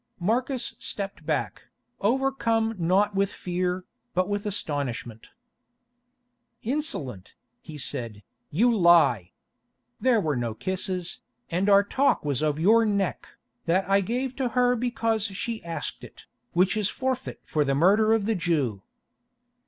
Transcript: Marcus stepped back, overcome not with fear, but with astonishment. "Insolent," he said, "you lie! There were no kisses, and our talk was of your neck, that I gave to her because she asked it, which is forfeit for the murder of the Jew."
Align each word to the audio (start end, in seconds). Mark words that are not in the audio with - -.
Marcus 0.19 0.73
stepped 0.79 1.27
back, 1.27 1.65
overcome 1.99 2.73
not 2.79 3.13
with 3.13 3.31
fear, 3.31 3.83
but 4.15 4.27
with 4.27 4.47
astonishment. 4.47 5.29
"Insolent," 6.63 7.35
he 7.61 7.77
said, 7.77 8.23
"you 8.49 8.75
lie! 8.75 9.31
There 9.99 10.19
were 10.19 10.35
no 10.35 10.55
kisses, 10.55 11.21
and 11.51 11.69
our 11.69 11.83
talk 11.83 12.25
was 12.25 12.41
of 12.41 12.57
your 12.59 12.83
neck, 12.83 13.27
that 13.67 13.87
I 13.87 14.01
gave 14.01 14.35
to 14.37 14.49
her 14.57 14.75
because 14.75 15.25
she 15.25 15.63
asked 15.63 16.03
it, 16.03 16.25
which 16.53 16.75
is 16.75 16.89
forfeit 16.89 17.39
for 17.43 17.63
the 17.63 17.75
murder 17.75 18.11
of 18.11 18.25
the 18.25 18.33
Jew." 18.33 18.81